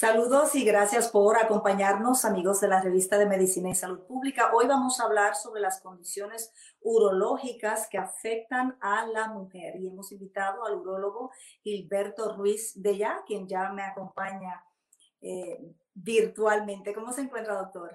[0.00, 4.50] Saludos y gracias por acompañarnos, amigos de la revista de Medicina y Salud Pública.
[4.54, 10.10] Hoy vamos a hablar sobre las condiciones urológicas que afectan a la mujer y hemos
[10.10, 11.30] invitado al urólogo
[11.62, 14.64] Gilberto Ruiz de ya, quien ya me acompaña
[15.20, 15.58] eh,
[15.92, 16.94] virtualmente.
[16.94, 17.94] ¿Cómo se encuentra, doctor?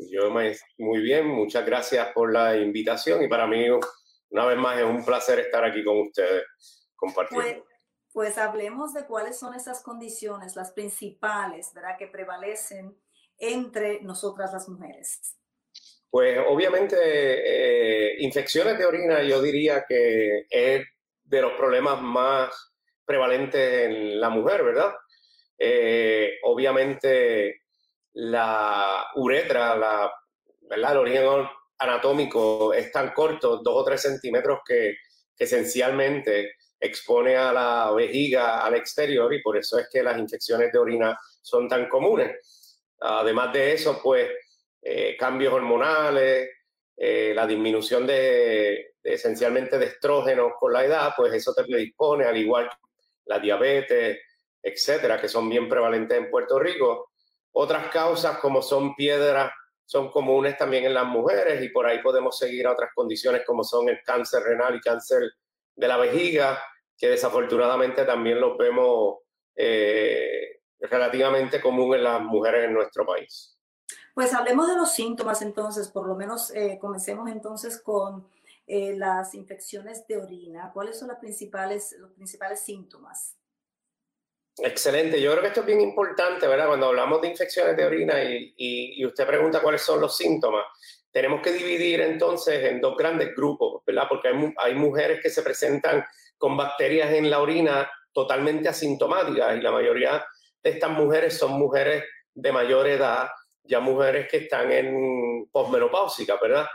[0.00, 3.64] Yo muy bien, muchas gracias por la invitación y para mí
[4.28, 6.44] una vez más es un placer estar aquí con ustedes
[6.94, 7.64] compartiendo.
[7.64, 7.67] Pues,
[8.18, 12.98] pues hablemos de cuáles son esas condiciones, las principales, ¿verdad?, que prevalecen
[13.38, 15.36] entre nosotras las mujeres.
[16.10, 20.84] Pues obviamente eh, infecciones de orina yo diría que es
[21.22, 22.50] de los problemas más
[23.04, 24.94] prevalentes en la mujer, ¿verdad?
[25.56, 27.62] Eh, obviamente
[28.14, 30.12] la uretra, la,
[30.62, 30.90] ¿verdad?
[30.90, 31.24] el origen
[31.78, 34.96] anatómico es tan corto, dos o tres centímetros, que,
[35.36, 40.72] que esencialmente expone a la vejiga al exterior y por eso es que las infecciones
[40.72, 42.80] de orina son tan comunes.
[43.00, 44.30] Además de eso, pues
[44.82, 46.50] eh, cambios hormonales,
[46.96, 52.36] eh, la disminución de, esencialmente de estrógenos con la edad, pues eso te predispone, al
[52.36, 52.76] igual que
[53.26, 54.18] la diabetes,
[54.62, 57.12] etcétera, que son bien prevalentes en Puerto Rico.
[57.52, 59.52] Otras causas como son piedras
[59.84, 63.64] son comunes también en las mujeres y por ahí podemos seguir a otras condiciones como
[63.64, 65.22] son el cáncer renal y cáncer
[65.78, 66.60] de la vejiga,
[66.96, 69.18] que desafortunadamente también los vemos
[69.54, 73.56] eh, relativamente común en las mujeres en nuestro país.
[74.12, 78.28] Pues hablemos de los síntomas entonces, por lo menos eh, comencemos entonces con
[78.66, 80.72] eh, las infecciones de orina.
[80.74, 83.36] ¿Cuáles son las principales, los principales síntomas?
[84.56, 86.66] Excelente, yo creo que esto es bien importante, ¿verdad?
[86.66, 90.64] Cuando hablamos de infecciones de orina y, y usted pregunta cuáles son los síntomas,
[91.12, 94.04] tenemos que dividir entonces en dos grandes grupos, ¿verdad?
[94.08, 96.04] Porque hay, hay mujeres que se presentan
[96.36, 100.24] con bacterias en la orina totalmente asintomáticas y la mayoría
[100.62, 102.04] de estas mujeres son mujeres
[102.34, 103.28] de mayor edad,
[103.62, 106.66] ya mujeres que están en posmenopáusicas, ¿verdad?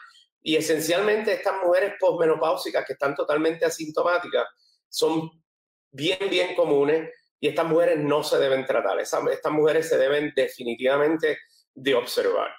[0.41, 4.45] Y esencialmente estas mujeres posmenopáusicas que están totalmente asintomáticas
[4.89, 5.31] son
[5.89, 9.00] bien, bien comunes y estas mujeres no se deben tratar.
[9.00, 11.39] estas mujeres se deben definitivamente
[11.73, 12.51] de observar.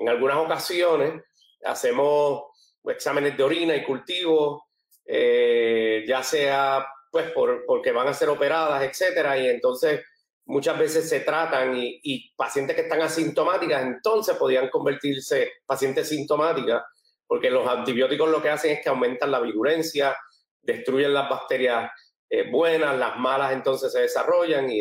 [0.00, 1.22] En algunas ocasiones
[1.62, 2.44] hacemos
[2.84, 4.62] exámenes de orina y cultivos,
[5.04, 10.00] eh, ya sea pues por, porque van a ser operadas, etcétera, y entonces
[10.46, 16.82] muchas veces se tratan y, pacientes que están asintomáticas entonces podían convertirse pacientes sintomáticas,
[17.26, 20.16] porque los antibióticos lo que hacen es que aumentan la virulencia,
[20.62, 21.90] destruyen las bacterias
[22.30, 24.80] eh, buenas, las malas entonces se desarrollan y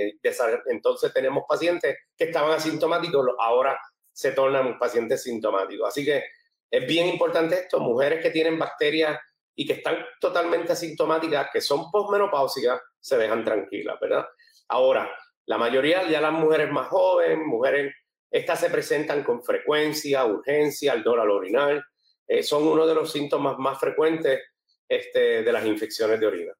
[0.68, 3.78] entonces tenemos pacientes que estaban asintomáticos, ahora
[4.19, 5.88] se tornan pacientes sintomáticos.
[5.88, 6.25] Así que
[6.69, 9.18] es bien importante esto, mujeres que tienen bacterias
[9.56, 14.28] y que están totalmente asintomáticas, que son posmenopáusicas, se dejan tranquilas, ¿verdad?
[14.68, 15.09] Ahora,
[15.46, 17.96] la mayoría, ya las mujeres más jóvenes, mujeres,
[18.30, 21.86] estas se presentan con frecuencia, urgencia, al al orinal,
[22.28, 24.41] eh, son uno de los síntomas más frecuentes
[24.86, 26.53] este, de las infecciones de orina.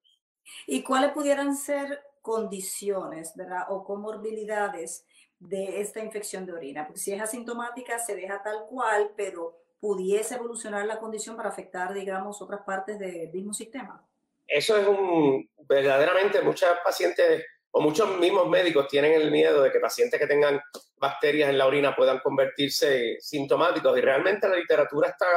[0.66, 3.66] ¿Y cuáles pudieran ser condiciones, ¿verdad?
[3.68, 5.06] O comorbilidades
[5.40, 10.36] de esta infección de orina, porque si es asintomática se deja tal cual, pero pudiese
[10.36, 14.06] evolucionar la condición para afectar, digamos, otras partes del mismo sistema.
[14.46, 19.80] Eso es un, verdaderamente, muchas pacientes o muchos mismos médicos tienen el miedo de que
[19.80, 20.60] pacientes que tengan
[20.98, 25.28] bacterias en la orina puedan convertirse sintomáticos y realmente la literatura está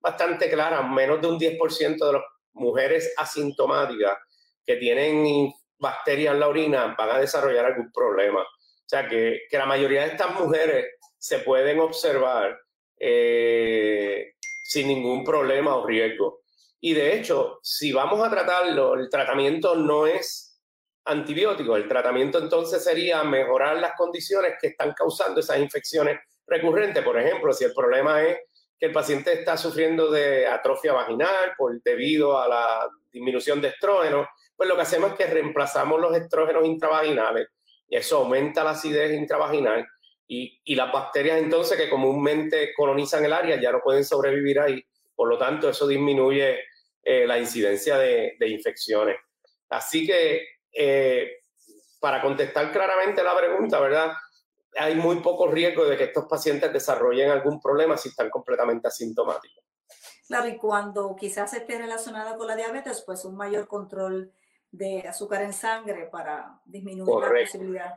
[0.00, 2.22] bastante clara, menos de un 10% de las
[2.54, 4.18] mujeres asintomáticas
[4.64, 8.44] que tienen bacterias en la orina van a desarrollar algún problema.
[9.08, 10.86] Que, la mayoría de estas mujeres
[11.18, 12.56] se pueden observar
[12.98, 14.34] eh,
[14.64, 16.42] sin ningún problema o riesgo.
[16.80, 20.60] Y de hecho, si vamos a tratarlo, el tratamiento no es
[21.06, 27.02] antibiótico, el tratamiento entonces sería mejorar las condiciones que están causando esas infecciones recurrentes.
[27.02, 28.38] Por ejemplo, si el problema es
[28.78, 34.28] que el paciente está sufriendo de atrofia vaginal por, debido a la disminución de estrógenos,
[34.56, 37.48] pues lo que hacemos es que reemplazamos los estrógenos intravaginales
[37.96, 39.86] eso aumenta la acidez intravaginal
[40.26, 44.82] y, y, las bacterias entonces que comúnmente colonizan el área ya no pueden sobrevivir ahí,
[45.14, 46.58] por lo tanto eso disminuye
[47.02, 49.16] eh, la incidencia de, infecciones.
[49.68, 50.42] Así que
[50.72, 51.40] eh,
[52.00, 54.12] para contestar claramente la pregunta, ¿verdad?
[54.76, 59.64] hay muy poco riesgo de que estos pacientes desarrollen algún problema si están completamente asintomáticos.
[60.26, 64.32] Claro, y cuando quizás esté relacionada con la diabetes, pues un mayor control
[64.76, 67.94] de azúcar en sangre para disminuir la posibilidad.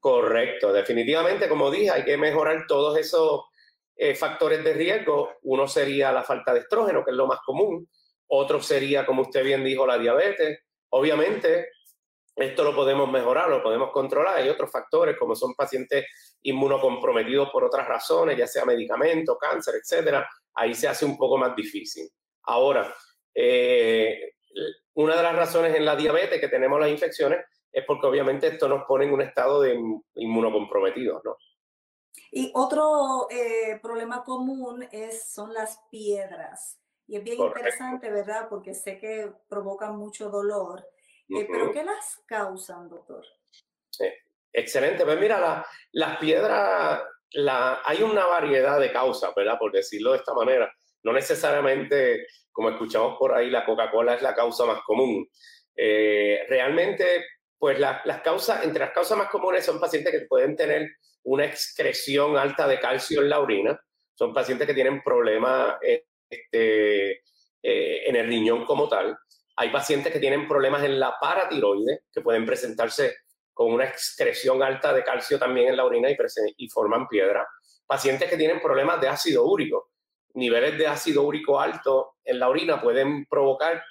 [0.00, 3.42] Correcto, definitivamente, como dije, hay que mejorar todos esos
[3.96, 5.30] eh, factores de riesgo.
[5.42, 7.88] Uno sería la falta de estrógeno, que es lo más común.
[8.28, 10.60] Otro sería, como usted bien dijo, la diabetes.
[10.90, 11.70] Obviamente,
[12.34, 14.38] esto lo podemos mejorar, lo podemos controlar.
[14.38, 16.06] Hay otros factores, como son pacientes
[16.42, 20.28] inmunocomprometidos por otras razones, ya sea medicamento, cáncer, etcétera.
[20.54, 22.08] Ahí se hace un poco más difícil.
[22.42, 22.92] Ahora,
[23.34, 24.32] eh,
[24.98, 28.68] una de las razones en la diabetes que tenemos las infecciones es porque obviamente esto
[28.68, 29.78] nos pone en un estado de
[30.16, 31.36] inmunocomprometido, ¿no?
[32.32, 36.80] Y otro eh, problema común es, son las piedras.
[37.06, 38.48] Y es bien interesante, ¿verdad?
[38.48, 40.84] Porque sé que provocan mucho dolor.
[41.28, 43.24] Eh, ¿Pero qué las causan, doctor?
[44.52, 45.04] Excelente.
[45.04, 49.58] Pues mira, las piedras, la, hay una variedad de causas, ¿verdad?
[49.60, 50.74] Por decirlo de esta manera.
[51.02, 55.28] No necesariamente, como escuchamos por ahí, la Coca-Cola es la causa más común.
[55.76, 57.24] Eh, realmente,
[57.58, 60.88] pues las causas, entre las causas más comunes son pacientes que pueden tener
[61.24, 63.80] una excreción alta de calcio en la orina.
[64.14, 65.76] Son pacientes que tienen problemas
[66.28, 67.22] este,
[67.62, 69.16] eh, en el riñón como tal.
[69.56, 73.16] Hay pacientes que tienen problemas en la paratiroide, que pueden presentarse
[73.52, 77.46] con una excreción alta de calcio también en la orina y forman piedra.
[77.86, 79.90] Pacientes que tienen problemas de ácido úrico.
[80.38, 83.82] Niveles de ácido úrico alto en la orina pueden provocar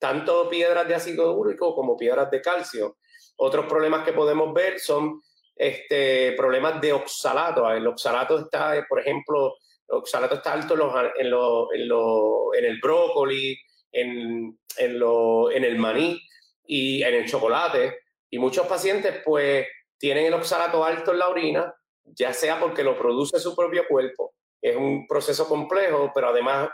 [0.00, 2.96] tanto piedras de ácido úrico como piedras de calcio.
[3.36, 5.22] Otros problemas que podemos ver son
[5.54, 7.70] este, problemas de oxalato.
[7.70, 9.54] El oxalato está, por ejemplo,
[9.88, 13.56] el oxalato está alto en, en, el brócoli,
[13.92, 16.20] en, en, el maní
[16.66, 18.00] y en el chocolate.
[18.28, 19.66] Y muchos pacientes pues
[19.98, 21.74] tienen el oxalato alto en la orina,
[22.04, 24.34] ya sea porque lo produce su propio cuerpo.
[24.60, 26.70] Es un proceso complejo, pero además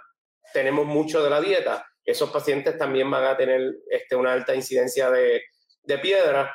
[0.52, 1.86] tenemos mucho de la dieta.
[2.04, 5.42] Esos pacientes también van a tener este, una alta incidencia de,
[5.82, 6.54] de piedra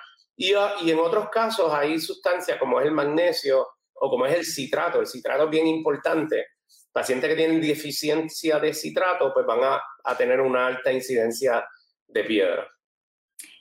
[0.57, 4.45] Ah, y, en otros casos hay sustancias como es el magnesio o como es el
[4.45, 4.99] citrato.
[4.99, 6.47] El citrato es bien importante.
[6.91, 11.65] Pacientes que tienen deficiencia de citrato pues van a, a tener una alta incidencia
[12.07, 12.67] de piedra.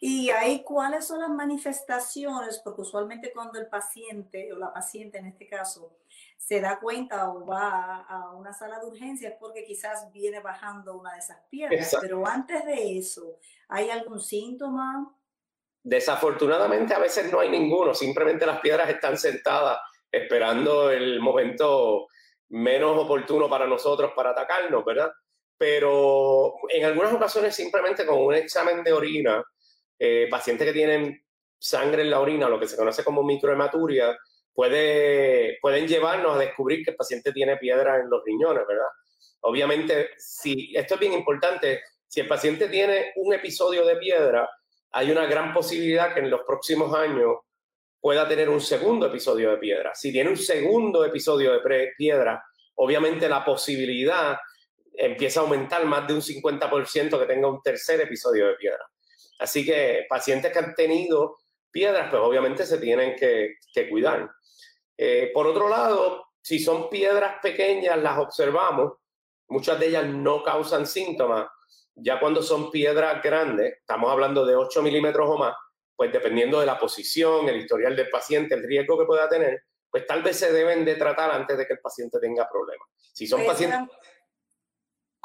[0.00, 2.60] ¿Y ahí cuáles son las manifestaciones?
[2.64, 5.96] Porque usualmente cuando el paciente o la paciente en este caso
[6.40, 10.96] se da cuenta o va a una sala de urgencia es porque quizás viene bajando
[10.96, 11.96] una de esas piedras.
[12.00, 13.38] Pero antes de eso,
[13.68, 15.14] ¿hay algún síntoma?
[15.82, 19.78] Desafortunadamente a veces no hay ninguno, simplemente las piedras están sentadas
[20.10, 22.08] esperando el momento
[22.48, 25.12] menos oportuno para nosotros para atacarnos, ¿verdad?
[25.58, 29.44] Pero en algunas ocasiones simplemente con un examen de orina,
[29.98, 31.22] eh, pacientes que tienen
[31.58, 34.16] sangre en la orina, lo que se conoce como microhematuria,
[34.54, 38.88] puede, pueden llevarnos a descubrir que el paciente tiene piedra en los riñones, ¿verdad?
[39.40, 44.48] Obviamente, si esto es bien importante, si el paciente tiene un episodio de piedra,
[44.92, 47.36] hay una gran posibilidad que en los próximos años
[48.00, 49.94] pueda tener un segundo episodio de piedra.
[49.94, 52.42] Si tiene un segundo episodio de piedra,
[52.76, 54.38] obviamente la posibilidad
[54.94, 58.84] empieza a aumentar más de un 50% que tenga un tercer episodio de piedra.
[59.38, 61.38] Así que pacientes que han tenido
[61.70, 63.56] piedras, pues obviamente se tienen que,
[63.88, 64.30] cuidar.
[65.02, 68.98] Eh, por otro lado, si son piedras pequeñas, las observamos,
[69.48, 71.48] muchas de ellas no causan síntomas,
[71.94, 75.54] ya cuando son piedras grandes, estamos hablando de 8 milímetros o más,
[75.96, 80.06] pues dependiendo de la posición, el historial del paciente, el riesgo que pueda tener, pues
[80.06, 82.86] tal vez se deben de tratar antes de que el paciente tenga problemas.
[83.14, 83.80] Si son pacientes...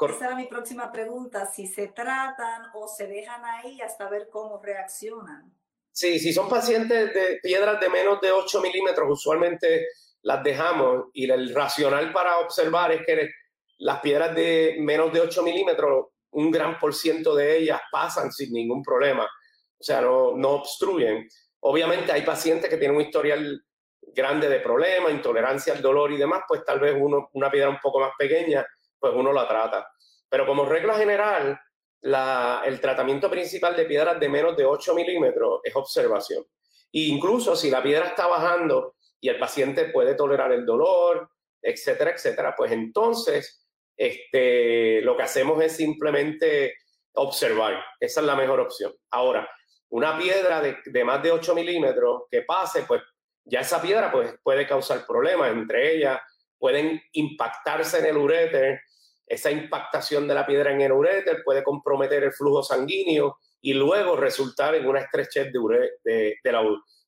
[0.08, 4.58] Esa era mi próxima pregunta, si se tratan o se dejan ahí hasta ver cómo
[4.58, 5.54] reaccionan.
[5.96, 9.86] Sí, si son pacientes de piedras de menos de 8 milímetros, usualmente
[10.20, 13.30] las dejamos y el racional para observar es que
[13.78, 18.52] las piedras de menos de 8 milímetros un gran por ciento de ellas pasan sin
[18.52, 21.26] ningún problema, o sea, no, no obstruyen.
[21.60, 23.64] Obviamente hay pacientes que tienen un historial
[24.02, 27.80] grande de problemas, intolerancia al dolor y demás, pues tal vez uno, una piedra un
[27.80, 28.66] poco más pequeña,
[28.98, 29.88] pues uno la trata.
[30.28, 31.58] Pero como regla general,
[32.02, 36.44] el tratamiento principal de piedras de menos de 8 milímetros es observación.
[36.92, 41.28] E incluso si la piedra está bajando y el paciente puede tolerar el dolor,
[41.60, 46.74] etcétera, etcétera, pues entonces este, lo que hacemos es simplemente
[47.14, 47.82] observar.
[47.98, 48.94] Esa es la mejor opción.
[49.10, 49.48] Ahora,
[49.88, 53.02] una piedra de, más de 8 milímetros que pase, pues
[53.44, 55.50] ya esa piedra pues, puede causar problemas.
[55.52, 56.20] Entre ellas,
[56.58, 58.80] pueden impactarse en el uréter.
[59.26, 64.16] Esa impactación de la piedra en el uréter puede comprometer el flujo sanguíneo y luego
[64.16, 66.38] resultar en una estrechez de, de,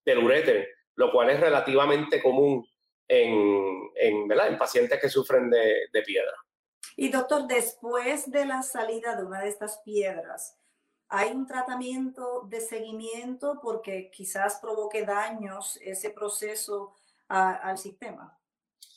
[0.05, 2.67] del uréter, lo cual es relativamente común
[3.07, 4.49] en, en, ¿verdad?
[4.49, 6.35] en pacientes que sufren de, de piedra.
[6.97, 10.59] Y doctor, después de la salida de una de estas piedras,
[11.09, 16.97] ¿hay un tratamiento de seguimiento porque quizás provoque daños ese proceso
[17.29, 18.37] al sistema?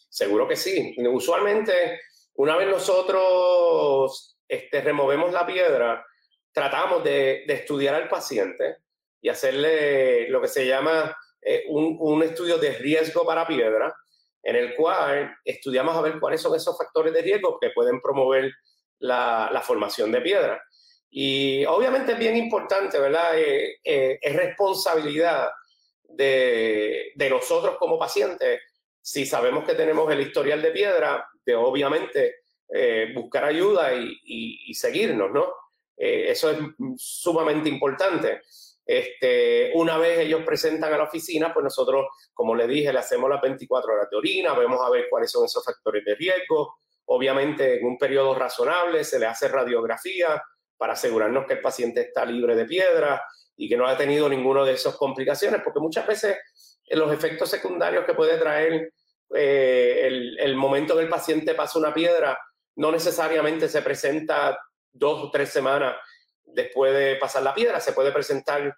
[0.10, 0.96] Seguro que sí.
[1.10, 2.01] Usualmente,
[2.41, 6.03] una vez nosotros este, removemos la piedra,
[6.51, 8.77] tratamos de, de, estudiar al paciente
[9.21, 13.95] y hacerle lo que se llama eh, un, un, estudio de riesgo para piedra,
[14.41, 18.51] en el cual estudiamos a ver cuáles son esos factores de riesgo que pueden promover
[18.98, 20.63] la, la formación de piedra.
[21.12, 23.38] Y obviamente es bien importante, ¿verdad?
[23.38, 25.48] Eh, eh, es responsabilidad
[26.05, 28.62] de, de, nosotros como pacientes,
[29.00, 32.36] si sabemos que tenemos el historial de piedra, de obviamente
[32.69, 35.53] eh, buscar ayuda y, seguirnos, ¿no?
[35.98, 36.57] eso es
[36.98, 38.41] sumamente importante.
[38.86, 43.29] Este, una vez ellos presentan a la oficina, pues nosotros, como le dije, le hacemos
[43.29, 46.75] las 24 horas de orina, vemos a ver cuáles son esos factores de riesgo.
[47.05, 50.41] Obviamente, en un periodo razonable se le hace radiografía
[50.77, 53.24] para asegurarnos que el paciente está libre de piedra
[53.55, 56.38] y que no ha tenido ninguna de esas complicaciones, porque muchas veces
[56.89, 58.91] los efectos secundarios que puede traer
[59.36, 62.38] eh, el, el momento que el paciente pasa una piedra
[62.76, 64.58] no necesariamente se presenta
[64.92, 65.96] dos o tres semanas
[66.44, 68.76] después de pasar la piedra, se puede presentar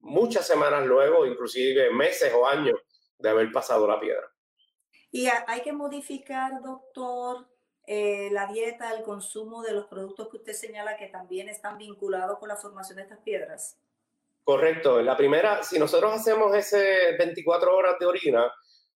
[0.00, 2.78] muchas semanas luego, inclusive meses o años
[3.18, 4.28] de haber pasado la piedra.
[5.10, 7.46] Y hay que modificar, doctor,
[7.86, 12.38] eh, la dieta, el consumo de los productos que usted señala que también están vinculados
[12.38, 13.78] con la formación de estas piedras.
[14.42, 15.00] Correcto.
[15.02, 18.52] La primera, si nosotros hacemos ese 24 horas de orina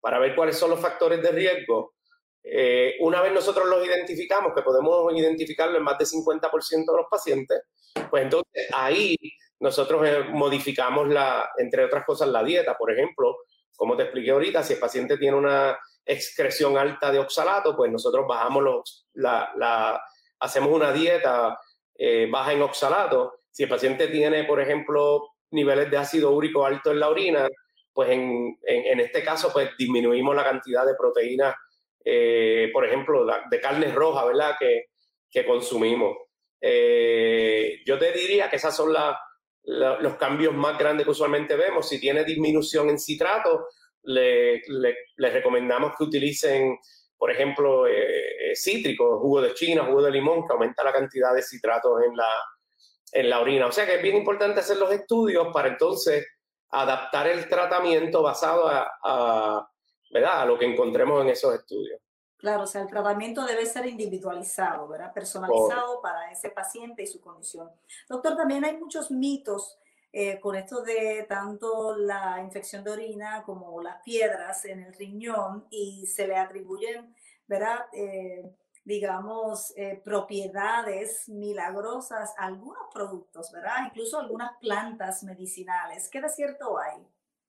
[0.05, 1.95] para ver cuáles son los factores de riesgo,
[2.43, 7.07] eh, una vez nosotros los identificamos, que podemos identificarlo en más del 50% de los
[7.09, 7.63] pacientes,
[8.07, 9.15] pues entonces ahí
[9.59, 12.77] nosotros eh, modificamos, la, entre otras cosas, la dieta.
[12.77, 13.35] Por ejemplo,
[13.75, 18.27] como te expliqué ahorita, si el paciente tiene una excreción alta de oxalato, pues nosotros
[18.27, 19.99] bajamos los, la,
[20.39, 21.59] hacemos una dieta
[21.95, 23.39] eh, baja en oxalato.
[23.49, 27.47] Si el paciente tiene, por ejemplo, niveles de ácido úrico alto en la orina,
[27.95, 31.55] pues en, en, este caso, pues disminuimos la cantidad de proteínas
[32.05, 34.55] eh, por ejemplo, de carne roja, ¿verdad?
[34.59, 34.89] Que,
[35.29, 36.15] que consumimos.
[36.61, 39.19] Eh, yo te diría que esos son la,
[39.63, 41.89] los cambios más grandes que usualmente vemos.
[41.89, 43.69] Si tiene disminución en citrato,
[44.03, 46.77] le, le recomendamos que utilicen,
[47.17, 51.33] por ejemplo, eh, eh, cítricos, jugo de china, jugo de limón, que aumenta la cantidad
[51.33, 52.29] de citratos en la,
[53.13, 53.65] en la orina.
[53.65, 56.23] O sea que es bien importante hacer los estudios para entonces
[56.69, 59.69] adaptar el tratamiento basado a, a
[60.11, 60.41] ¿verdad?
[60.41, 61.99] A lo que encontremos en esos estudios.
[62.37, 65.13] Claro, o sea, el tratamiento debe ser individualizado, ¿verdad?
[65.13, 67.71] Personalizado para ese paciente y su condición.
[68.07, 69.79] Doctor, también hay muchos mitos
[70.11, 75.65] eh, con esto de tanto la infección de orina como las piedras en el riñón
[75.69, 77.15] y se le atribuyen,
[77.47, 77.87] ¿verdad?
[77.93, 78.43] Eh,
[78.85, 83.87] digamos, eh, propiedades milagrosas algunos productos, ¿verdad?
[83.87, 86.07] Incluso algunas plantas medicinales.
[86.09, 87.01] ¿Qué de cierto hay?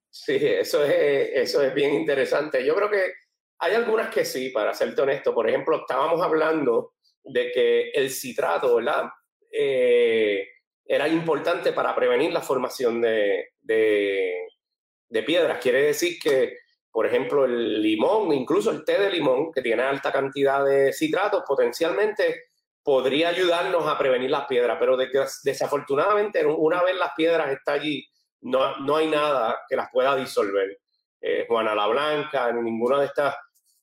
[0.09, 2.65] Sí, eso es, eso es bien interesante.
[2.65, 3.13] Yo creo que
[3.59, 5.33] hay algunas que sí, para serte honesto.
[5.33, 9.05] Por ejemplo, estábamos hablando de que el citrato, ¿verdad?
[9.51, 10.47] Eh,
[10.85, 15.59] era importante para prevenir la formación de, de, piedras.
[15.61, 16.57] Quiere decir que,
[16.97, 21.43] por ejemplo, el limón, incluso el té de limón, que tiene alta cantidad de citratos,
[21.47, 22.45] potencialmente
[22.81, 24.77] podría ayudarnos a prevenir las piedras.
[24.79, 24.97] Pero
[25.43, 28.03] desafortunadamente, una vez las piedras están allí,
[28.41, 30.79] no, no hay nada que las pueda disolver.
[31.21, 33.35] Eh, Juana la Blanca, ninguna de estas,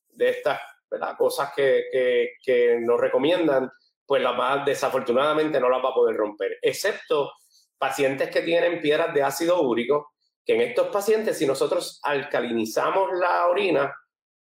[0.09, 0.59] de estas
[1.17, 1.85] cosas que,
[2.43, 3.71] que, nos recomiendan,
[4.05, 7.31] pues la más desafortunadamente no las va a poder romper, excepto
[7.77, 10.14] pacientes que tienen piedras de ácido úrico,
[10.45, 13.93] que en estos pacientes, si nosotros alcalinizamos la orina,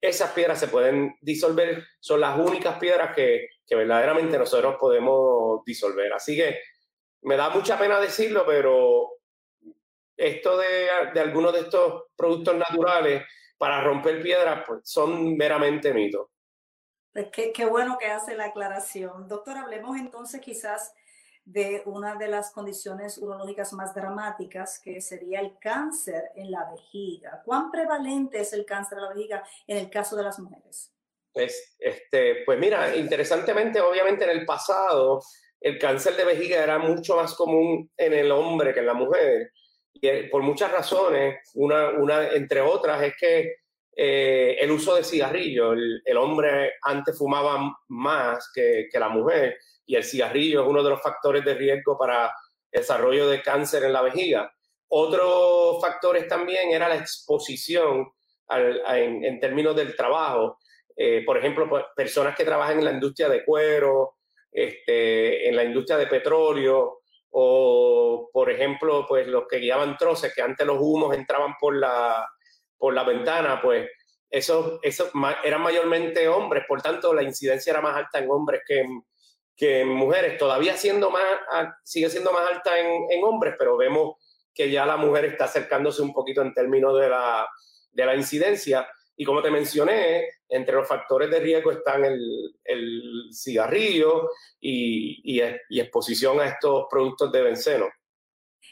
[0.01, 6.13] esas piedras se pueden disolver, son las únicas piedras que, verdaderamente nosotros podemos disolver.
[6.13, 6.61] Así que
[7.23, 9.11] me da mucha pena decirlo, pero
[10.17, 13.25] esto de, algunos de estos productos naturales
[13.59, 16.29] para romper piedras pues, son meramente mitos.
[17.13, 19.27] Pues qué, bueno que hace la aclaración.
[19.27, 20.93] Doctor, hablemos entonces quizás
[21.47, 27.41] de una de las condiciones urológicas más dramáticas, que sería el cáncer en la vejiga.
[27.45, 30.93] ¿Cuán prevalente es el cáncer en la vejiga en el caso de las mujeres?
[31.33, 35.23] Pues, este, pues mira, interesantemente, obviamente en el pasado,
[35.61, 39.53] el cáncer de vejiga era mucho más común en el hombre que en la mujer
[40.01, 43.57] y por muchas razones, una, una entre otras es que
[43.97, 49.57] eh, el uso de cigarrillo, el, el, hombre antes fumaba más que, que, la mujer
[49.87, 52.35] y el cigarrillo es uno de los factores de riesgo para
[52.71, 54.53] desarrollo de cáncer en la vejiga.
[54.89, 58.09] otros factores también era la exposición
[58.49, 60.59] en, términos del trabajo.
[60.97, 64.17] Eh, por ejemplo, pues, personas que trabajan en la industria de cuero,
[64.53, 67.01] este, en la industria de petróleo,
[67.31, 72.27] o por ejemplo, pues los que guiaban troces, que antes los humos entraban por la,
[72.79, 73.91] por la ventana, pues
[74.31, 75.11] esos, eso
[75.45, 79.03] eran mayormente hombres, por tanto la incidencia era más alta en hombres que en,
[79.57, 81.23] que mujeres, todavía siendo más,
[81.83, 84.17] sigue siendo más alta en, en hombres, pero vemos
[84.55, 87.49] que ya la mujer está acercándose un poquito en términos de la,
[87.93, 88.89] de la incidencia.
[89.17, 95.43] Y como te mencioné, entre los factores de riesgo están el, el cigarrillo y, y,
[95.69, 97.87] y, exposición a estos productos de benceno.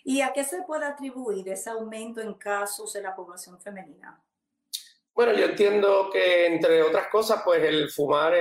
[0.05, 4.23] ¿Y a qué se puede atribuir ese aumento en casos de la población femenina?
[5.15, 8.35] Bueno, yo entiendo que entre otras cosas, pues el fumar,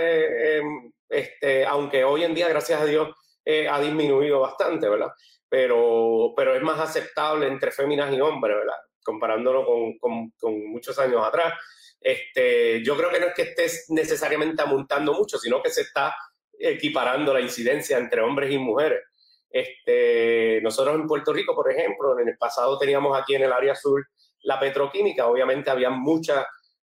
[1.08, 3.10] este, aunque hoy en día, gracias a Dios,
[3.46, 5.12] eh, ha disminuido bastante, ¿verdad?
[5.48, 8.78] Pero, pero es más aceptable entre féminas y hombres, ¿verdad?
[9.04, 9.64] Comparándolo
[10.00, 11.54] con, con, muchos años atrás.
[12.02, 16.16] Este, yo creo que no es que estés necesariamente amontando mucho, sino que se está
[16.58, 19.04] equiparando la incidencia entre hombres y mujeres.
[19.48, 23.76] Este, nosotros en Puerto Rico, por ejemplo, en el pasado teníamos aquí en el área
[23.76, 24.04] sur
[24.44, 26.46] la petroquímica, obviamente había muchas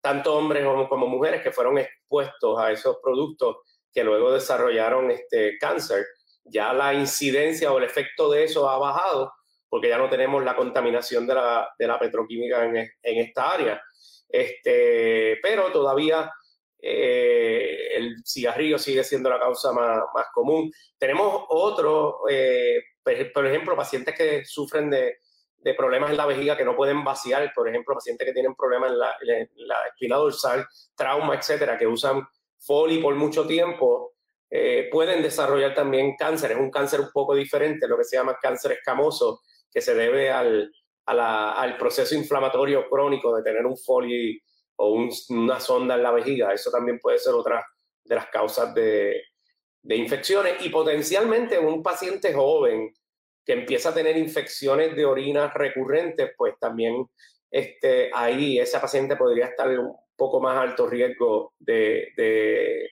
[0.08, 3.58] tanto hombres como mujeres que fueron expuestos a esos productos
[3.92, 6.06] que luego desarrollaron este cáncer.
[6.44, 9.30] Ya la incidencia o el efecto de eso ha bajado
[9.68, 13.82] porque ya no tenemos la contaminación de la, de la petroquímica en, en, esta área.
[14.26, 16.32] Este, pero todavía
[16.80, 20.72] eh, el cigarrillo sigue siendo la causa más, más común.
[20.96, 22.80] Tenemos otros, eh,
[23.34, 25.18] por ejemplo, pacientes que sufren de
[25.58, 28.92] de problemas en la vejiga que no pueden vaciar, por ejemplo, pacientes que tienen problemas
[28.92, 29.16] en la,
[29.56, 32.26] la espina dorsal, trauma, etcétera, que usan
[32.60, 34.14] Foli por mucho tiempo,
[34.50, 36.52] eh, pueden desarrollar también cáncer.
[36.52, 40.30] Es un cáncer un poco diferente, lo que se llama cáncer escamoso, que se debe
[40.30, 40.72] al,
[41.06, 44.40] al proceso inflamatorio crónico de tener un Foli
[44.76, 46.52] o una sonda en la vejiga.
[46.52, 47.64] Eso también puede ser otra
[48.04, 49.22] de las causas de,
[49.82, 50.64] de infecciones.
[50.64, 52.92] Y potencialmente un paciente joven
[53.48, 57.06] que empieza a tener infecciones de orina recurrentes, pues también
[57.50, 62.90] este, ahí ese paciente podría estar en un poco más alto riesgo de, de,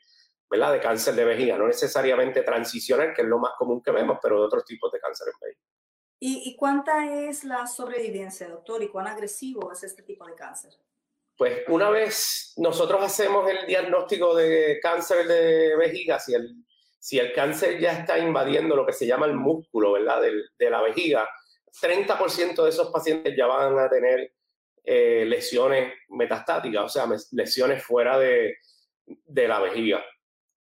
[0.48, 0.72] ¿verdad?
[0.72, 4.40] de cáncer de vejiga, no necesariamente transicional, que es lo más común que vemos, pero
[4.40, 5.60] de otros tipos de cáncer en vejiga.
[6.20, 8.82] ¿Y, ¿Y cuánta es la sobrevivencia, doctor?
[8.82, 10.72] ¿Y cuán agresivo es este tipo de cáncer?
[11.36, 16.65] Pues una vez nosotros hacemos el diagnóstico de cáncer de vejiga, si el
[17.06, 20.22] si el cáncer ya está invadiendo lo que se llama el músculo, ¿verdad?
[20.22, 21.28] De, de la vejiga,
[21.80, 24.32] 30% de esos pacientes ya van a tener
[24.82, 28.56] eh, lesiones metastáticas, o sea, lesiones fuera de,
[29.06, 30.04] de la vejiga.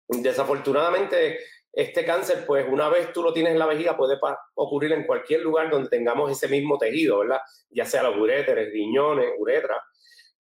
[0.09, 1.39] Desafortunadamente,
[1.71, 4.19] este cáncer, pues una vez tú lo tienes en la vejiga, puede
[4.55, 7.43] ocurrir en cualquier lugar donde tengamos ese mismo tejido, ¿verdad?
[7.69, 9.79] Ya sea los uréteres, riñones, uretra.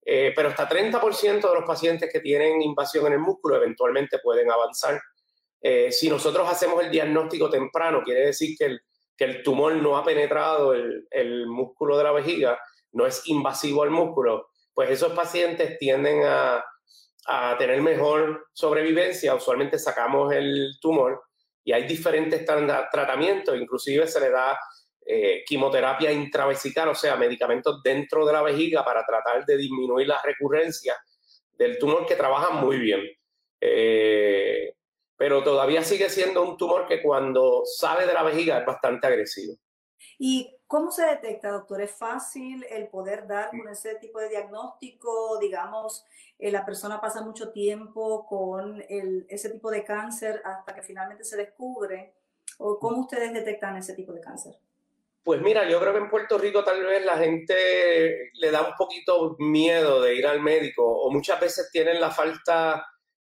[0.06, 4.50] Eh, pero hasta 30% de los pacientes que tienen invasión en el músculo eventualmente pueden
[4.50, 4.98] avanzar
[5.62, 8.80] eh, si nosotros hacemos el diagnóstico temprano, quiere decir que el,
[9.16, 12.58] que el tumor no ha penetrado el, el, músculo de la vejiga,
[12.92, 16.64] no es invasivo al músculo, pues esos pacientes tienden a,
[17.26, 19.34] a tener mejor sobrevivencia.
[19.34, 21.22] Usualmente sacamos el tumor
[21.64, 24.58] y hay diferentes tratamientos, inclusive se le da
[25.04, 30.20] eh, quimioterapia intravesical, o sea, medicamentos dentro de la vejiga para tratar de disminuir la
[30.22, 30.96] recurrencia
[31.52, 33.00] del tumor que trabaja muy bien.
[33.60, 34.74] Eh,
[35.22, 39.54] pero todavía sigue siendo un tumor que cuando sale de la vejiga es bastante agresivo.
[40.18, 41.80] ¿Y cómo se detecta, doctor?
[41.80, 45.38] ¿Es fácil el poder dar con ese tipo de diagnóstico?
[45.38, 46.04] Digamos,
[46.40, 51.22] eh, la persona pasa mucho tiempo con el, ese tipo de cáncer hasta que finalmente
[51.22, 52.14] se descubre.
[52.58, 54.58] ¿O cómo ustedes detectan ese tipo de cáncer?
[55.22, 58.74] Pues mira, yo creo que en Puerto Rico tal vez la gente le da un
[58.76, 62.84] poquito miedo de ir al médico o muchas veces tienen la falta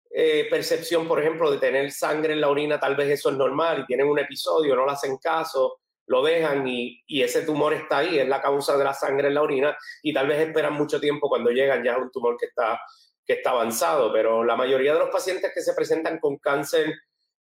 [0.09, 3.81] eh, percepción, por ejemplo, de tener sangre en la orina, tal vez eso es normal
[3.81, 8.19] y tienen un episodio, no le hacen caso, lo dejan y, ese tumor está ahí,
[8.19, 11.27] es la causa de la sangre en la orina y tal vez esperan mucho tiempo
[11.27, 12.79] cuando llegan ya es un tumor que está,
[13.25, 16.93] que está avanzado, pero la mayoría de los pacientes que se presentan con cáncer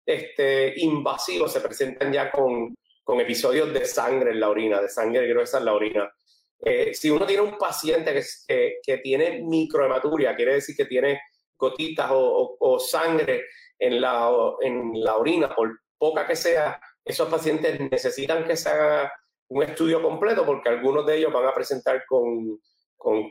[0.05, 5.29] este, invasivo se presentan ya con, con episodios de sangre en la orina, de sangre
[5.29, 6.13] gruesa en la orina.
[6.61, 11.21] Eh, si uno tiene un paciente que, que, que tiene microhematuria, quiere decir que tiene
[11.59, 13.45] gotitas o, sangre
[13.79, 19.13] en la, en la orina, por poca que sea, esos pacientes necesitan que se haga
[19.49, 22.61] un estudio completo porque algunos de ellos van a presentar con,
[22.97, 23.31] con,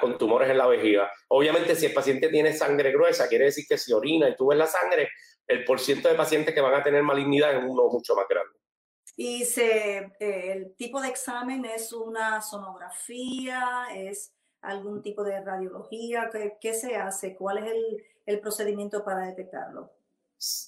[0.00, 1.10] con tumores en la vejiga.
[1.28, 4.58] Obviamente, si el paciente tiene sangre gruesa, quiere decir que si orina y tú ves
[4.58, 5.08] la sangre,
[5.46, 8.58] el porciento de pacientes que van a tener malignidad es uno mucho más grande.
[9.16, 14.34] Y se, eh, el tipo de examen es una sonografía, es
[14.64, 17.34] algún tipo de radiología, ¿qué, qué se hace?
[17.36, 19.92] ¿Cuál es el, el procedimiento para detectarlo?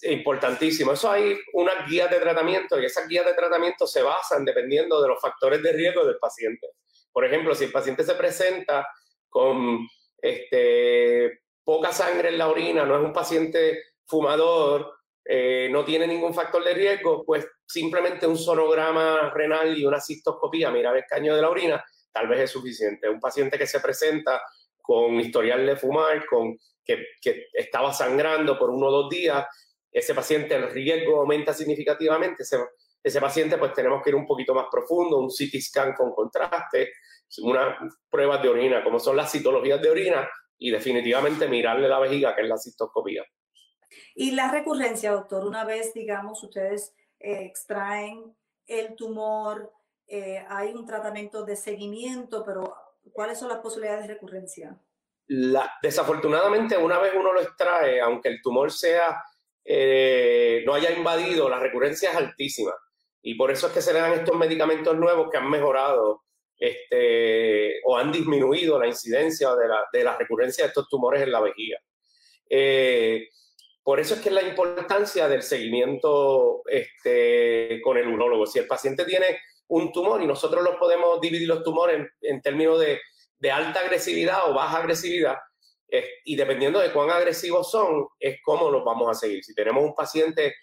[0.03, 0.93] Importantísimo.
[0.93, 5.09] Eso hay unas guías de tratamiento y esas guías de tratamiento se basan dependiendo de
[5.09, 6.69] los factores de riesgo del paciente.
[7.13, 8.87] Por ejemplo, si el paciente se presenta
[9.29, 9.87] con
[10.19, 16.33] este, poca sangre en la orina, no es un paciente fumador, eh, no tiene ningún
[16.33, 21.43] factor de riesgo, pues simplemente un sonograma renal y una cistoscopía, mirar el caño de
[21.43, 21.85] la orina,
[22.16, 23.11] tal vez es suficiente.
[23.11, 24.40] Un paciente que se presenta
[24.81, 29.44] con historial de fumar, con que, que estaba sangrando por uno o dos días,
[29.92, 32.57] ese paciente el riesgo aumenta significativamente, ese,
[33.02, 36.92] ese paciente pues tenemos que ir un poquito más profundo, un CT scan con contraste,
[37.42, 37.76] unas
[38.09, 40.26] pruebas de orina, como son las citologías de orina,
[40.57, 43.24] y definitivamente mirarle la vejiga, que es la cistoscopía.
[44.14, 48.35] Y la recurrencia, doctor, una vez, digamos, ustedes eh, extraen
[48.66, 49.70] el tumor,
[50.09, 52.75] eh, hay un tratamiento de seguimiento, pero
[53.12, 54.79] ¿cuáles son las posibilidades de recurrencia?
[55.83, 59.21] Desafortunadamente, una vez uno lo extrae, aunque el tumor sea
[59.64, 62.73] eh, no haya invadido, la recurrencia es altísima.
[63.21, 66.23] Y por eso es que se le dan estos medicamentos nuevos que han mejorado
[66.57, 71.33] este, o han disminuido la incidencia de la, de la recurrencia de estos tumores en
[71.33, 71.79] la vejiga.
[72.49, 73.29] Eh,
[73.83, 78.47] por eso es que es la importancia del seguimiento este, con el urólogo.
[78.47, 82.42] Si el paciente tiene un tumor y nosotros los podemos dividir los tumores en, en
[82.42, 83.00] términos de,
[83.38, 85.37] de, alta agresividad o baja agresividad,
[86.24, 89.44] y dependiendo de cuán agresivos son, es cómo los vamos a seguir.
[89.44, 90.55] Si tenemos un paciente,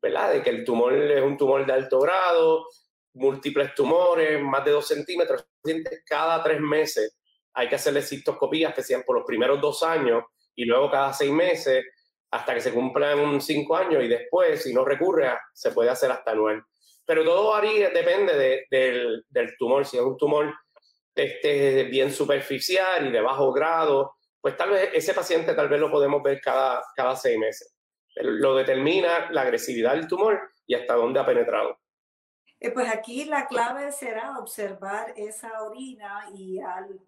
[0.00, 0.32] ¿verdad?
[0.32, 2.66] De que el tumor es un tumor de alto grado,
[3.14, 5.46] múltiples tumores, más de dos centímetros.
[6.04, 7.16] Cada tres meses
[7.54, 11.30] hay que hacerle cistoscopías que sean por los primeros dos años y luego cada seis
[11.30, 11.84] meses
[12.30, 16.34] hasta que se cumplan cinco años y después, si no recurre, se puede hacer hasta
[16.34, 16.62] nueve.
[17.04, 19.84] Pero todo varía, depende del, del, tumor.
[19.84, 20.54] Si es un tumor
[21.14, 25.90] este, bien superficial y de bajo grado, pues tal vez ese paciente tal vez lo
[25.90, 27.74] podemos ver cada, cada seis meses.
[28.16, 31.78] Lo determina la agresividad del tumor y hasta dónde ha penetrado.
[32.62, 36.60] Eh, pues aquí la clave será observar esa orina y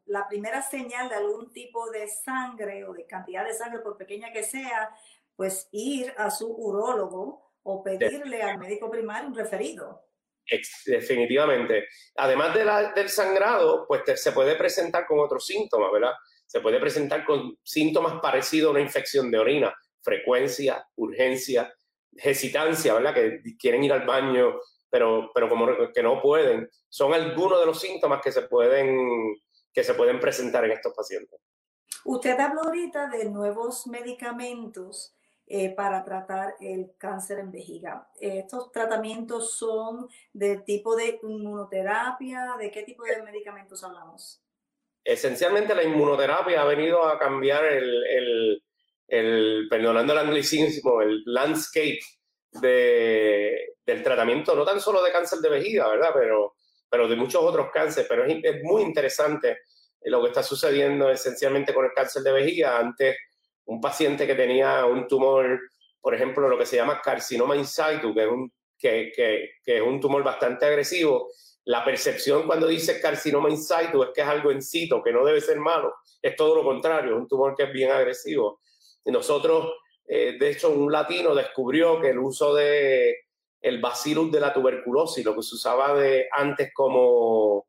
[0.07, 4.33] la primera señal de algún tipo de sangre o de cantidad de sangre, por pequeña
[4.33, 4.91] que sea,
[5.37, 10.07] pues ir a su urólogo o pedirle al médico primario un referido.
[10.87, 11.89] Definitivamente.
[12.17, 16.13] Además de la, del sangrado, pues se puede presentar con otros síntomas, ¿verdad?
[16.47, 21.75] Se puede presentar con síntomas parecidos a una infección de orina, frecuencia, urgencia,
[22.13, 23.15] hesitancia, ¿verdad?
[23.15, 24.61] Que quieren ir al baño
[24.95, 26.71] pero, pero como que no pueden.
[26.89, 29.35] Son algunos de los síntomas que se pueden,
[29.73, 31.41] que se pueden presentar en estos pacientes.
[32.05, 38.09] Usted habló ahorita de nuevos medicamentos eh, para tratar el cáncer en vejiga.
[38.21, 42.55] ¿Estos tratamientos son de tipo de inmunoterapia?
[42.59, 44.43] ¿De qué tipo de medicamentos hablamos?
[45.05, 48.65] Esencialmente la inmunoterapia ha venido a cambiar el, el,
[49.09, 52.01] el perdonando el anglicismo, el landscape
[52.61, 56.11] de, del tratamiento, no tan solo de cáncer de vejiga, ¿verdad?
[56.15, 56.55] Pero,
[56.89, 58.09] pero de muchos otros cánceres.
[58.09, 59.59] Pero es, muy interesante
[60.03, 62.79] lo que está sucediendo esencialmente con el cáncer de vejiga.
[62.79, 63.17] Antes,
[63.67, 65.61] un paciente que tenía un tumor,
[66.01, 69.83] por ejemplo, lo que se llama carcinoma in situ, que es un, que, que, es
[69.83, 71.31] un tumor bastante agresivo,
[71.65, 75.25] la percepción cuando dice carcinoma in situ es que es algo en situ, que no
[75.25, 75.95] debe ser malo.
[76.21, 78.61] Es todo lo contrario, es un tumor que es bien agresivo.
[79.07, 79.73] Nosotros,
[80.07, 83.25] eh, de hecho, un latino descubrió que el uso de
[83.65, 87.67] el bacillus de la tuberculosis, lo que se usaba de antes como,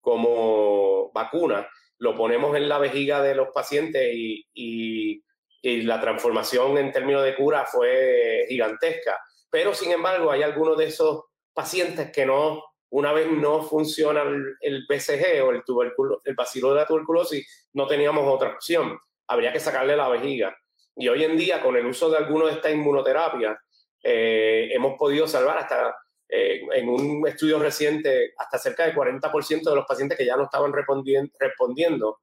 [0.00, 5.22] como vacuna, lo ponemos en la vejiga de los pacientes y,
[5.64, 9.18] la transformación en términos de cura fue gigantesca.
[9.50, 14.56] Pero, sin embargo, hay algunos de esos pacientes que no, una vez no funciona el,
[14.60, 18.98] el BCG o el, tuberculo, el bacilo de la tuberculosis, no teníamos otra opción.
[19.26, 20.56] Habría que sacarle la vejiga.
[20.96, 23.56] Y hoy en día, con el uso de algunos de estas inmunoterapias,
[24.02, 25.96] eh, hemos podido salvar hasta,
[26.28, 30.44] eh, en un estudio reciente, hasta cerca del 40% de los pacientes que ya no
[30.44, 32.20] estaban respondiendo, respondiendo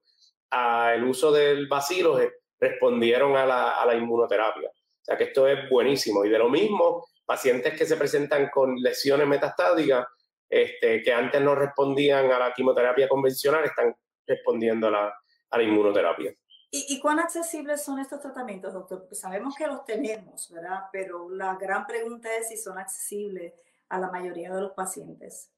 [0.51, 2.17] al uso del bacilo
[2.61, 4.69] respondieron a la, a la inmunoterapia.
[4.69, 6.23] O sea que esto es buenísimo.
[6.23, 10.05] Y de lo mismo, pacientes que se presentan con lesiones metastáticas,
[10.47, 13.95] este, que antes no respondían a la quimioterapia convencional, están
[14.27, 15.13] respondiendo a la,
[15.49, 16.33] a la inmunoterapia.
[16.73, 18.99] ¿Y, cuán accesibles son estos tratamientos, doctor?
[18.99, 20.83] Porque sabemos que los tenemos, ¿verdad?
[20.93, 23.53] Pero la gran pregunta es si son accesibles
[23.89, 25.51] a la mayoría de los pacientes.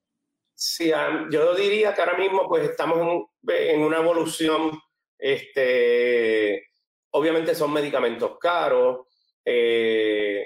[0.55, 0.91] Sí,
[1.29, 4.71] yo diría que ahora mismo pues estamos en, una evolución,
[5.19, 6.65] este,
[7.13, 9.07] obviamente son medicamentos caros,
[9.45, 10.45] eh,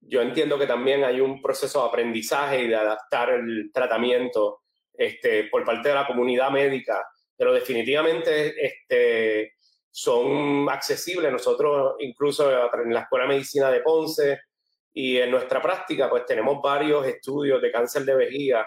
[0.00, 4.62] yo entiendo que también hay un proceso de aprendizaje y de adaptar el tratamiento
[4.94, 9.54] este, por parte de la comunidad médica, pero definitivamente este,
[9.90, 11.30] son accesibles.
[11.30, 14.40] Nosotros incluso en la Escuela de Medicina de Ponce
[14.92, 18.66] y en nuestra práctica pues tenemos varios estudios de cáncer de vejiga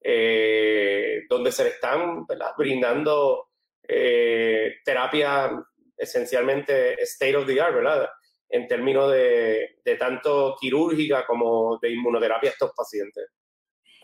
[0.00, 3.48] eh, donde se le están brindando
[3.82, 5.50] eh, terapia
[5.96, 8.08] esencialmente state of the art, ¿verdad?
[8.48, 13.26] En términos de, de tanto quirúrgica como de inmunoterapia a estos pacientes.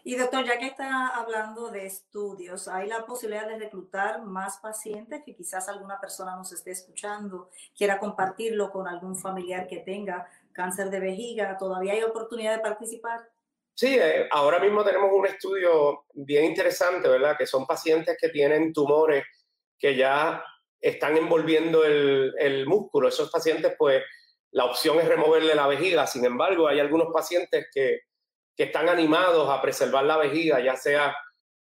[0.05, 5.22] Y doctor, ya que está hablando de estudios, ¿hay la posibilidad de reclutar más pacientes
[5.24, 10.90] que quizás alguna persona nos esté escuchando, quiera compartirlo con algún familiar que tenga cáncer
[10.90, 11.57] de vejiga?
[11.57, 13.20] ¿Todavía hay oportunidad de participar?
[13.74, 17.37] Sí, eh, ahora mismo tenemos un estudio bien interesante, ¿verdad?
[17.38, 19.24] Que son pacientes que tienen tumores
[19.78, 20.44] que ya
[20.83, 23.09] están envolviendo el, músculo.
[23.09, 24.03] Esos pacientes, pues,
[24.51, 26.07] la opción es removerle la vejiga.
[26.07, 28.01] Sin embargo, hay algunos pacientes que
[28.57, 31.14] que están animados a preservar la vejiga, ya sea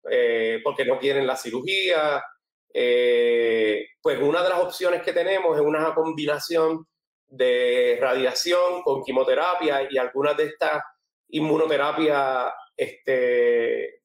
[0.09, 2.23] eh, porque no quieren la cirugía.
[2.71, 6.85] Eh, pues una de las opciones que tenemos es una combinación
[7.27, 10.81] de radiación con quimioterapia y algunas de estas
[11.29, 14.01] inmunoterapias, este,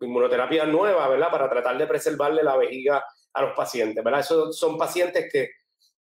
[0.00, 1.30] inmunoterapia nueva, ¿verdad?
[1.30, 3.04] Para tratar de preservarle la vejiga
[3.36, 4.20] a los pacientes, ¿verdad?
[4.20, 5.50] Esos son pacientes que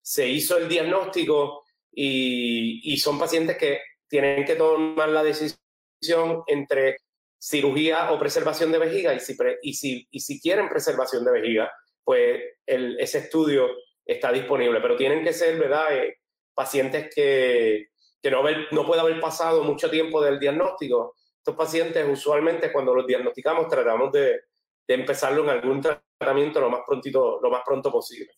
[0.02, 6.98] se hizo el diagnóstico y, y son pacientes que tienen que tomar la decisión entre
[7.40, 11.72] cirugía o preservación de vejiga y si, y si, y si quieren preservación de vejiga,
[12.04, 13.70] pues el, ese estudio
[14.06, 15.98] está disponible, pero tienen que ser, ¿verdad?
[15.98, 16.20] Eh,
[16.54, 17.88] pacientes que,
[18.22, 21.16] que no, haber, no puede haber pasado mucho tiempo del diagnóstico.
[21.38, 24.42] Estos pacientes usualmente cuando los diagnosticamos tratamos de,
[24.88, 25.82] de empezarlo en algún
[26.24, 28.32] tratamiento lo más, prontito, lo más pronto posible.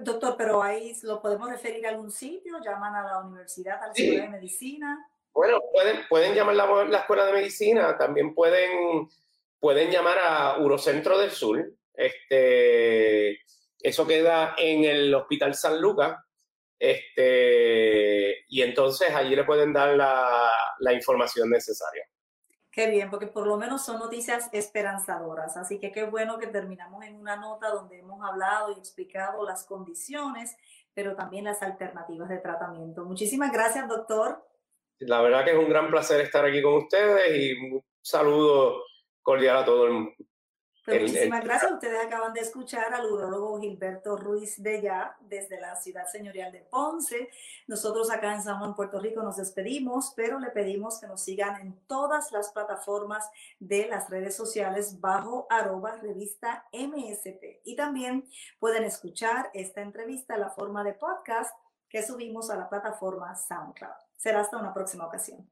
[0.00, 3.92] doctor, pero ahí lo podemos referir a algún sitio, llaman a la universidad, a la
[3.92, 5.06] Escuela de Medicina.
[5.32, 9.08] Bueno, pueden, pueden llamar la, la, escuela de medicina, también pueden,
[9.58, 11.72] pueden llamar a Urocentro del Sur.
[11.92, 13.40] Este,
[13.80, 16.16] eso queda en el Hospital San Lucas.
[16.78, 22.04] Este, y entonces allí le pueden dar la, la información necesaria.
[22.74, 25.56] Qué bien, porque por lo menos son noticias esperanzadoras.
[25.56, 29.64] Así que qué bueno que terminamos en una nota donde hemos hablado y explicado las
[29.64, 30.56] condiciones,
[30.92, 33.04] pero también las alternativas de tratamiento.
[33.04, 34.44] Muchísimas gracias, doctor.
[34.98, 38.82] La verdad que es un gran placer estar aquí con ustedes y un saludo
[39.22, 40.12] cordial a todo el mundo.
[40.84, 41.72] Pues muchísimas gracias.
[41.72, 46.60] Ustedes acaban de escuchar al urólogo Gilberto Ruiz de Ya desde la ciudad señorial de
[46.60, 47.30] Ponce.
[47.66, 51.58] Nosotros acá en San Juan, Puerto Rico, nos despedimos, pero le pedimos que nos sigan
[51.62, 57.62] en todas las plataformas de las redes sociales bajo arroba revista MSP.
[57.64, 61.56] Y también pueden escuchar esta entrevista en la forma de podcast
[61.88, 63.94] que subimos a la plataforma SoundCloud.
[64.16, 65.48] Será hasta una próxima ocasión.